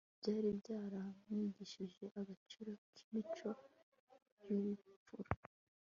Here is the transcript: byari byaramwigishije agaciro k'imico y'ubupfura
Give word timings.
byari 0.19 0.49
byaramwigishije 0.59 2.03
agaciro 2.19 2.71
k'imico 2.93 3.49
y'ubupfura 4.45 5.29